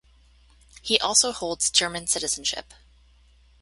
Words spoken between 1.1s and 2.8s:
holds German citizenship.